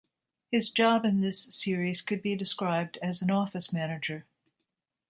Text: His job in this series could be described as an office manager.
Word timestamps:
His 0.49 0.71
job 0.71 1.05
in 1.05 1.21
this 1.21 1.43
series 1.55 2.01
could 2.01 2.23
be 2.23 2.35
described 2.35 2.97
as 3.03 3.21
an 3.21 3.29
office 3.29 3.71
manager. 3.71 4.25